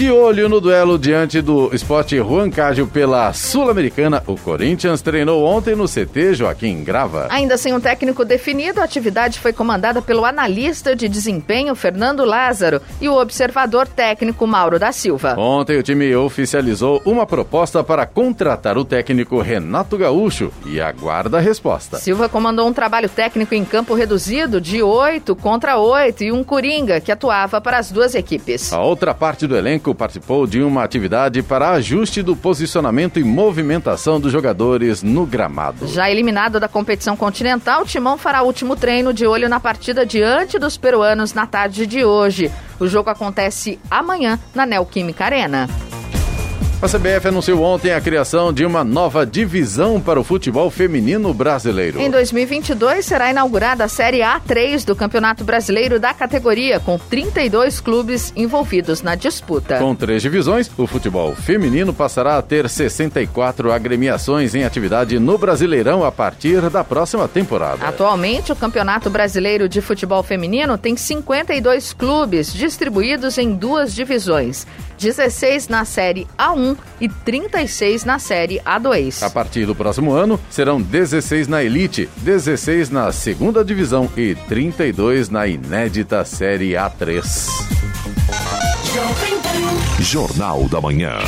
[0.00, 5.76] De olho no duelo diante do Sport Juan Cádio pela Sul-Americana, o Corinthians treinou ontem
[5.76, 7.26] no CT Joaquim Grava.
[7.28, 12.80] Ainda sem um técnico definido, a atividade foi comandada pelo analista de desempenho Fernando Lázaro
[12.98, 15.38] e o observador técnico Mauro da Silva.
[15.38, 21.42] Ontem o time oficializou uma proposta para contratar o técnico Renato Gaúcho e aguarda a
[21.42, 21.98] resposta.
[21.98, 27.02] Silva comandou um trabalho técnico em campo reduzido de 8 contra 8 e um Coringa
[27.02, 28.72] que atuava para as duas equipes.
[28.72, 33.24] A outra parte do elenco elenco participou de uma atividade para ajuste do posicionamento e
[33.24, 35.86] movimentação dos jogadores no gramado.
[35.86, 40.76] Já eliminado da competição continental, Timão fará último treino de olho na partida diante dos
[40.76, 42.50] peruanos na tarde de hoje.
[42.78, 45.68] O jogo acontece amanhã na Neoquímica Arena.
[46.82, 52.00] A CBF anunciou ontem a criação de uma nova divisão para o futebol feminino brasileiro.
[52.00, 58.32] Em 2022 será inaugurada a Série A3 do Campeonato Brasileiro da categoria, com 32 clubes
[58.34, 59.76] envolvidos na disputa.
[59.76, 66.02] Com três divisões, o futebol feminino passará a ter 64 agremiações em atividade no Brasileirão
[66.02, 67.86] a partir da próxima temporada.
[67.86, 74.66] Atualmente, o Campeonato Brasileiro de Futebol Feminino tem 52 clubes distribuídos em duas divisões.
[75.00, 79.22] 16 na Série A1 e 36 na Série A2.
[79.22, 85.30] A partir do próximo ano, serão 16 na Elite, 16 na Segunda Divisão e 32
[85.30, 87.48] na inédita Série A3.
[90.00, 91.18] Jornal da Manhã.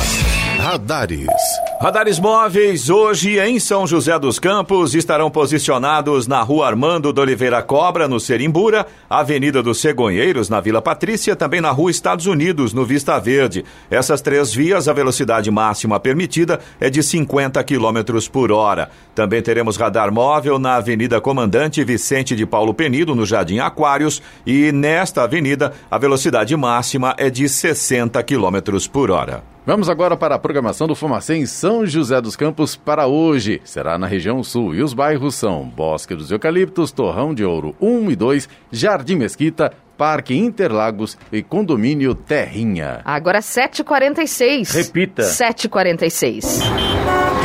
[0.59, 1.62] Radares.
[1.81, 7.61] Radares móveis hoje em São José dos Campos estarão posicionados na Rua Armando de Oliveira
[7.61, 12.85] Cobra, no Serimbura, Avenida dos Cegonheiros, na Vila Patrícia, também na Rua Estados Unidos, no
[12.85, 13.65] Vista Verde.
[13.91, 18.89] Essas três vias, a velocidade máxima permitida é de 50 km por hora.
[19.13, 24.71] Também teremos radar móvel na Avenida Comandante Vicente de Paulo Penido, no Jardim Aquários, e
[24.71, 29.52] nesta avenida a velocidade máxima é de 60 km por hora.
[29.65, 33.61] Vamos agora para a programação do Fumacê em São José dos Campos para hoje.
[33.63, 38.11] Será na região sul e os bairros são Bosque dos Eucaliptos, Torrão de Ouro 1
[38.11, 42.99] e 2, Jardim Mesquita, Parque Interlagos e Condomínio Terrinha.
[43.05, 44.73] Agora 7h46.
[44.73, 45.23] Repita.
[45.23, 46.59] 7h46.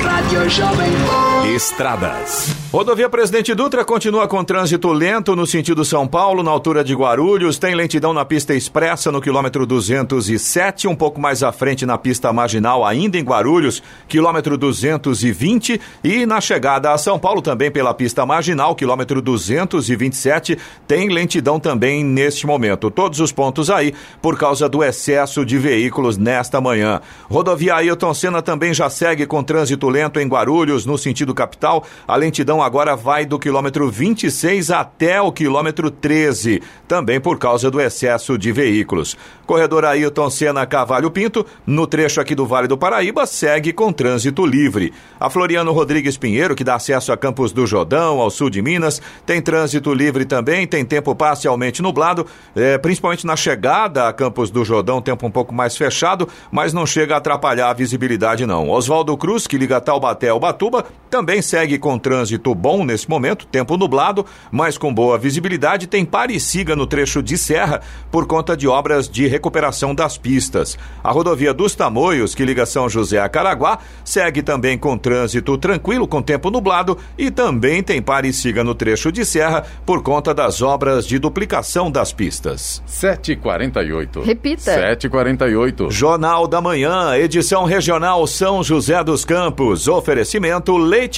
[0.03, 1.38] Rádio Jovem Pan.
[1.49, 2.55] Estradas.
[2.71, 7.57] Rodovia Presidente Dutra continua com trânsito lento no sentido São Paulo, na altura de Guarulhos.
[7.57, 12.31] Tem lentidão na pista expressa no quilômetro 207, um pouco mais à frente na pista
[12.31, 15.81] marginal, ainda em Guarulhos, quilômetro 220.
[16.05, 22.05] E na chegada a São Paulo, também pela pista marginal, quilômetro 227, tem lentidão também
[22.05, 22.91] neste momento.
[22.91, 27.01] Todos os pontos aí por causa do excesso de veículos nesta manhã.
[27.31, 31.85] Rodovia Ailton Senna também já segue com trânsito lento em Guarulhos, no sentido capital.
[32.07, 37.81] A lentidão agora vai do quilômetro 26 até o quilômetro 13, também por causa do
[37.81, 39.17] excesso de veículos.
[39.47, 44.45] Corredor Ailton Senna Cavalho Pinto, no trecho aqui do Vale do Paraíba, segue com trânsito
[44.45, 44.93] livre.
[45.19, 49.01] A Floriano Rodrigues Pinheiro, que dá acesso a Campos do Jordão, ao sul de Minas,
[49.25, 54.65] tem trânsito livre também, tem tempo parcialmente nublado, é, principalmente na chegada a Campos do
[54.65, 58.69] Jordão, tempo um pouco mais fechado, mas não chega a atrapalhar a visibilidade não.
[58.69, 63.77] Oswaldo Cruz, que liga Taubaté ao Batuba, também segue com trânsito bom nesse momento, tempo
[63.77, 69.07] nublado, mas com boa visibilidade, tem Parisiga no trecho de serra por conta de obras
[69.07, 70.79] de recuperação das pistas.
[71.05, 76.09] A rodovia dos Tamoios, que liga São José a Caraguá, segue também com trânsito tranquilo,
[76.09, 80.33] com tempo nublado, e também tem pare e siga no trecho de serra por conta
[80.33, 82.83] das obras de duplicação das pistas.
[82.89, 84.25] 7h48.
[84.25, 84.97] Repita.
[84.97, 85.91] 7h48.
[85.91, 89.89] Jornal da Manhã, edição regional São José dos Campos.
[89.89, 91.18] Oferecimento Leite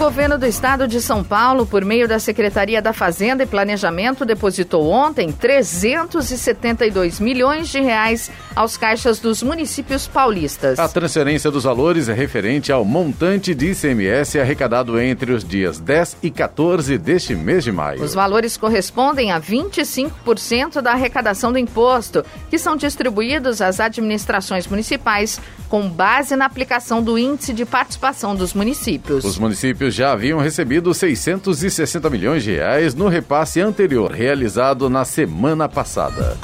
[0.00, 4.24] O governo do estado de São Paulo, por meio da Secretaria da Fazenda e Planejamento,
[4.24, 10.78] depositou ontem 372 milhões de reais aos caixas dos municípios paulistas.
[10.78, 16.16] A transferência dos valores é referente ao montante de ICMS arrecadado entre os dias 10
[16.22, 18.02] e 14 deste mês de maio.
[18.02, 25.38] Os valores correspondem a 25% da arrecadação do imposto, que são distribuídos às administrações municipais
[25.68, 29.24] com base na aplicação do índice de participação dos municípios.
[29.24, 35.68] Os municípios já haviam recebido 660 milhões de reais no repasse anterior, realizado na semana
[35.68, 36.36] passada.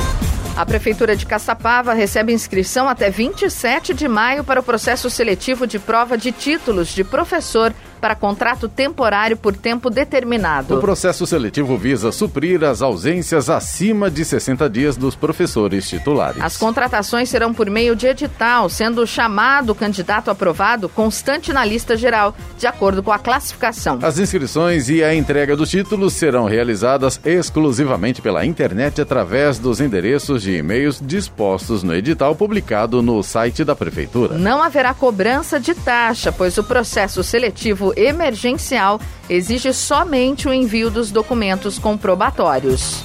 [0.56, 5.78] A Prefeitura de Caçapava recebe inscrição até 27 de maio para o processo seletivo de
[5.78, 7.74] prova de títulos de professor
[8.06, 10.76] para contrato temporário por tempo determinado.
[10.76, 16.40] O processo seletivo visa suprir as ausências acima de 60 dias dos professores titulares.
[16.40, 21.96] As contratações serão por meio de edital, sendo chamado o candidato aprovado constante na lista
[21.96, 23.98] geral, de acordo com a classificação.
[24.00, 30.42] As inscrições e a entrega dos títulos serão realizadas exclusivamente pela internet através dos endereços
[30.42, 34.38] de e-mails dispostos no edital publicado no site da Prefeitura.
[34.38, 41.10] Não haverá cobrança de taxa, pois o processo seletivo emergencial exige somente o envio dos
[41.10, 43.02] documentos comprobatórios.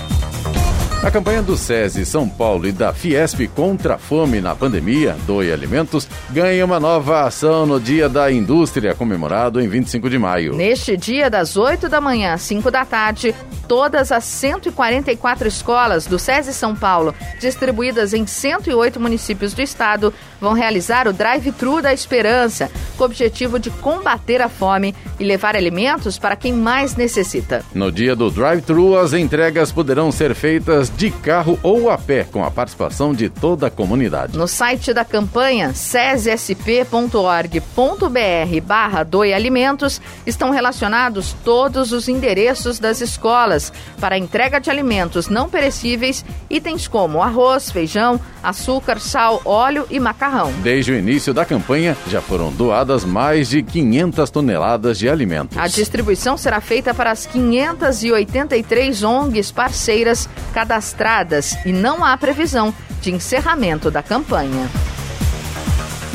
[1.04, 5.52] A campanha do SESI São Paulo e da Fiesp contra a fome na pandemia, Doe
[5.52, 10.54] Alimentos, ganha uma nova ação no Dia da Indústria, comemorado em 25 de maio.
[10.54, 13.34] Neste dia, das 8 da manhã às 5 da tarde,
[13.68, 20.54] todas as 144 escolas do SESI São Paulo, distribuídas em 108 municípios do estado, vão
[20.54, 26.20] realizar o Drive-Thru da Esperança, com o objetivo de combater a fome e levar alimentos
[26.20, 27.66] para quem mais necessita.
[27.74, 32.44] No dia do Drive-Thru, as entregas poderão ser feitas de carro ou a pé, com
[32.44, 34.38] a participação de toda a comunidade.
[34.38, 43.72] No site da campanha cesesp.org.br barra Doe Alimentos estão relacionados todos os endereços das escolas
[44.00, 50.00] para a entrega de alimentos não perecíveis, itens como arroz, feijão, açúcar, sal, óleo e
[50.00, 50.52] macarrão.
[50.64, 55.58] Desde o início da campanha, já foram doadas mais de 500 toneladas de alimentos.
[55.58, 60.81] A distribuição será feita para as 583 ONGs parceiras cadastradas
[61.66, 64.70] e não há previsão de encerramento da campanha.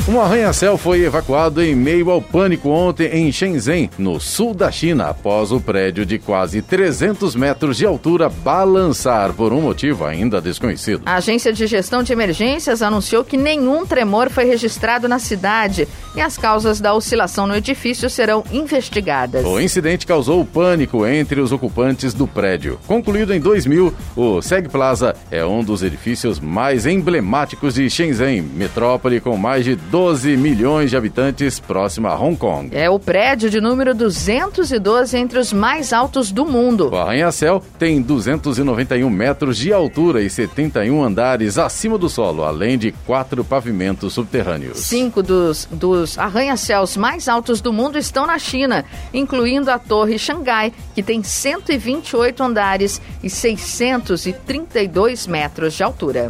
[0.09, 5.09] Um arranha-céu foi evacuado em meio ao pânico ontem em Shenzhen, no sul da China,
[5.09, 11.01] após o prédio de quase 300 metros de altura balançar por um motivo ainda desconhecido.
[11.05, 15.85] A Agência de Gestão de Emergências anunciou que nenhum tremor foi registrado na cidade
[16.15, 19.45] e as causas da oscilação no edifício serão investigadas.
[19.45, 22.79] O incidente causou pânico entre os ocupantes do prédio.
[22.87, 29.19] Concluído em 2000, o Seg Plaza é um dos edifícios mais emblemáticos de Shenzhen, metrópole
[29.19, 32.69] com mais de 12 milhões de habitantes, próximo a Hong Kong.
[32.71, 36.91] É o prédio de número 212 entre os mais altos do mundo.
[36.91, 42.91] O arranha-céu tem 291 metros de altura e 71 andares acima do solo, além de
[43.07, 44.77] quatro pavimentos subterrâneos.
[44.77, 50.71] Cinco dos, dos arranha-céus mais altos do mundo estão na China, incluindo a Torre Xangai,
[50.93, 56.27] que tem 128 andares e 632 metros de altura.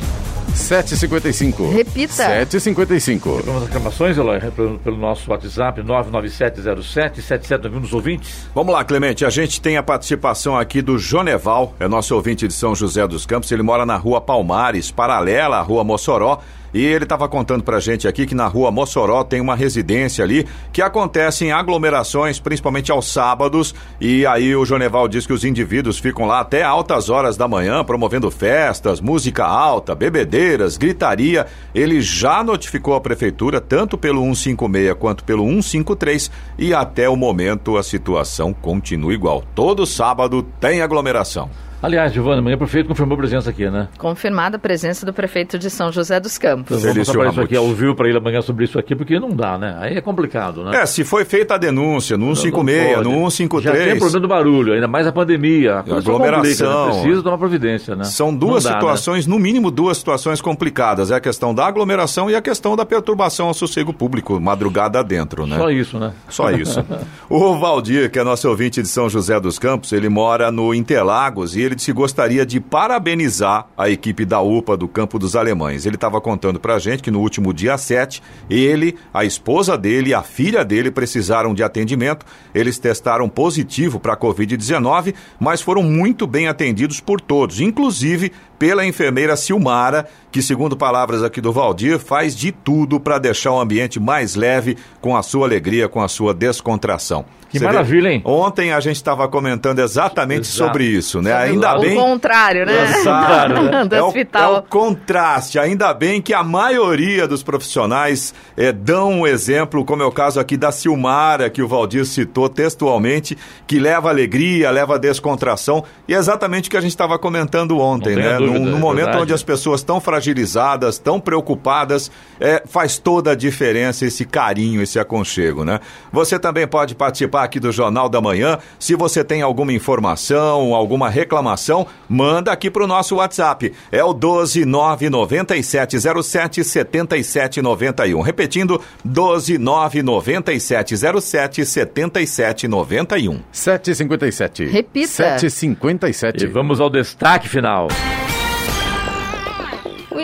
[0.57, 1.71] 7h55.
[1.71, 2.45] Repita.
[2.45, 3.43] 7h55.
[3.43, 8.49] Vamos às reclamações, Eloy, pelo, pelo nosso WhatsApp, 99707-7791 dos ouvintes.
[8.53, 9.23] Vamos lá, Clemente.
[9.23, 13.25] A gente tem a participação aqui do Joneval, é nosso ouvinte de São José dos
[13.25, 13.51] Campos.
[13.51, 16.39] Ele mora na rua Palmares, paralela à rua Mossoró.
[16.73, 20.45] E ele estava contando pra gente aqui que na rua Mossoró tem uma residência ali
[20.71, 23.73] que acontecem aglomerações, principalmente aos sábados.
[23.99, 27.83] E aí o Joneval diz que os indivíduos ficam lá até altas horas da manhã,
[27.83, 31.47] promovendo festas, música alta, bebedeiras, gritaria.
[31.73, 37.77] Ele já notificou a prefeitura, tanto pelo 156 quanto pelo 153, e até o momento
[37.77, 39.43] a situação continua igual.
[39.55, 41.49] Todo sábado tem aglomeração.
[41.81, 43.87] Aliás, Giovana, amanhã o prefeito confirmou a presença aqui, né?
[43.99, 46.79] Confirmada a presença do prefeito de São José dos Campos.
[46.79, 49.29] Então, vamos trabalhar isso aqui ao vivo para ele amanhã sobre isso aqui, porque não
[49.29, 49.77] dá, né?
[49.79, 50.81] Aí é complicado, né?
[50.81, 53.63] É, se foi feita a denúncia no 156, no 153.
[53.63, 55.75] Já tem problema do barulho, ainda mais a pandemia.
[55.75, 56.87] A aglomeração.
[56.87, 57.01] Né?
[57.01, 58.05] Precisa tomar providência, né?
[58.05, 59.33] São duas dá, situações, né?
[59.35, 61.11] no mínimo duas situações complicadas.
[61.11, 65.45] É a questão da aglomeração e a questão da perturbação ao sossego público, madrugada dentro,
[65.45, 65.57] né?
[65.57, 66.11] Só isso, né?
[66.27, 66.83] Só isso.
[67.29, 71.55] o Valdir, que é nosso ouvinte de São José dos Campos, ele mora no Interlagos
[71.55, 75.85] e ele disse que gostaria de parabenizar a equipe da UPA do Campo dos Alemães.
[75.85, 80.13] Ele estava contando pra gente que no último dia 7, ele, a esposa dele e
[80.13, 82.25] a filha dele precisaram de atendimento.
[82.53, 88.85] Eles testaram positivo para a Covid-19, mas foram muito bem atendidos por todos, inclusive pela
[88.85, 93.99] enfermeira Silmara, que, segundo palavras aqui do Valdir, faz de tudo para deixar o ambiente
[93.99, 97.25] mais leve, com a sua alegria, com a sua descontração.
[97.49, 98.15] Que Você maravilha, vê?
[98.15, 98.21] hein?
[98.25, 100.57] Ontem a gente estava comentando exatamente Exato.
[100.57, 101.33] sobre isso, né?
[101.33, 101.97] Ainda o bem.
[101.97, 102.83] O contrário, né?
[102.83, 103.53] Exato.
[103.87, 104.51] do é, hospital.
[104.51, 105.57] O, é o contraste.
[105.57, 110.39] Ainda bem que a maioria dos profissionais é, dão um exemplo, como é o caso
[110.39, 115.85] aqui da Silmara, que o Valdir citou textualmente, que leva alegria, leva descontração.
[116.05, 118.37] E é exatamente o que a gente estava comentando ontem, né?
[118.53, 119.23] Dúvida, no, no momento verdade.
[119.23, 124.99] onde as pessoas estão fragilizadas, estão preocupadas, é, faz toda a diferença esse carinho, esse
[124.99, 125.79] aconchego, né?
[126.11, 128.57] Você também pode participar aqui do Jornal da Manhã.
[128.79, 133.73] Se você tem alguma informação, alguma reclamação, manda aqui para o nosso WhatsApp.
[133.91, 138.21] É o 1299707 7791.
[138.21, 143.41] Repetindo, 1299707 7791.
[143.51, 144.65] 757.
[144.65, 145.07] Repita.
[145.07, 146.43] 757.
[146.43, 147.87] E vamos ao destaque final.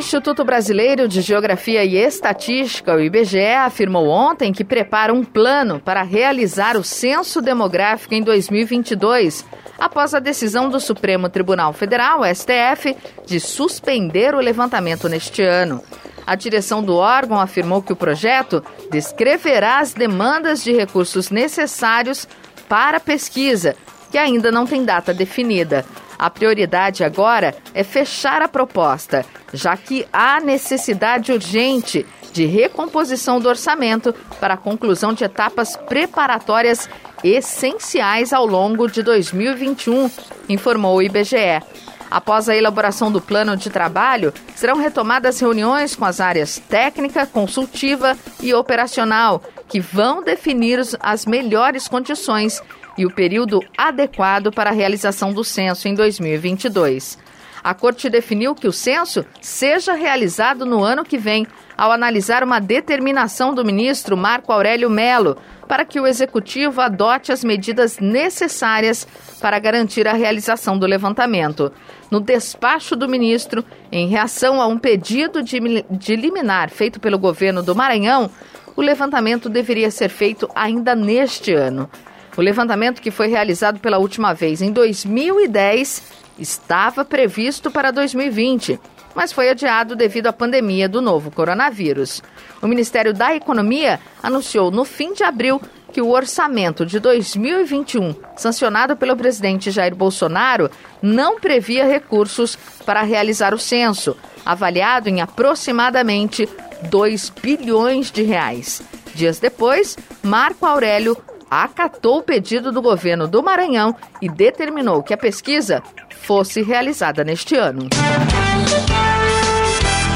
[0.03, 6.03] Instituto Brasileiro de Geografia e Estatística, o IBGE, afirmou ontem que prepara um plano para
[6.03, 9.45] realizar o censo demográfico em 2022,
[9.79, 15.81] após a decisão do Supremo Tribunal Federal, STF, de suspender o levantamento neste ano.
[16.27, 22.27] A direção do órgão afirmou que o projeto descreverá as demandas de recursos necessários
[22.67, 23.73] para a pesquisa,
[24.11, 25.85] que ainda não tem data definida.
[26.17, 33.47] A prioridade agora é fechar a proposta, já que há necessidade urgente de recomposição do
[33.47, 36.89] orçamento para a conclusão de etapas preparatórias
[37.23, 40.09] essenciais ao longo de 2021,
[40.49, 41.61] informou o IBGE.
[42.09, 48.15] Após a elaboração do plano de trabalho, serão retomadas reuniões com as áreas técnica, consultiva
[48.39, 52.61] e operacional, que vão definir as melhores condições
[52.97, 57.17] e o período adequado para a realização do censo em 2022.
[57.63, 62.59] A Corte definiu que o censo seja realizado no ano que vem, ao analisar uma
[62.59, 65.37] determinação do ministro Marco Aurélio Melo
[65.67, 69.07] para que o executivo adote as medidas necessárias
[69.39, 71.71] para garantir a realização do levantamento.
[72.11, 77.63] No despacho do ministro, em reação a um pedido de, de liminar feito pelo governo
[77.63, 78.29] do Maranhão,
[78.75, 81.89] o levantamento deveria ser feito ainda neste ano.
[82.35, 86.03] O levantamento que foi realizado pela última vez em 2010
[86.39, 88.79] estava previsto para 2020,
[89.13, 92.23] mas foi adiado devido à pandemia do novo coronavírus.
[92.61, 95.61] O Ministério da Economia anunciou no fim de abril
[95.91, 103.53] que o orçamento de 2021, sancionado pelo presidente Jair Bolsonaro, não previa recursos para realizar
[103.53, 106.49] o censo, avaliado em aproximadamente
[106.89, 108.81] 2 bilhões de reais.
[109.13, 111.15] Dias depois, Marco Aurélio
[111.61, 117.55] acatou o pedido do governo do Maranhão e determinou que a pesquisa fosse realizada neste
[117.55, 117.89] ano.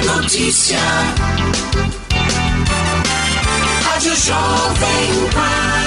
[0.04, 0.78] Notícia.
[4.16, 5.87] Jovem Pan.